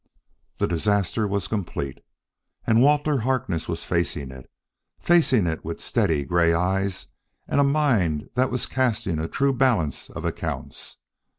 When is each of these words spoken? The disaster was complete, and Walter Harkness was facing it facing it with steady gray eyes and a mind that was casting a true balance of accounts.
The 0.57 0.65
disaster 0.65 1.27
was 1.27 1.47
complete, 1.47 1.99
and 2.65 2.81
Walter 2.81 3.19
Harkness 3.19 3.67
was 3.67 3.83
facing 3.83 4.31
it 4.31 4.49
facing 4.99 5.45
it 5.45 5.63
with 5.63 5.79
steady 5.79 6.25
gray 6.25 6.53
eyes 6.55 7.05
and 7.47 7.59
a 7.59 7.63
mind 7.63 8.31
that 8.33 8.49
was 8.49 8.65
casting 8.65 9.19
a 9.19 9.27
true 9.27 9.53
balance 9.53 10.09
of 10.09 10.25
accounts. 10.25 10.97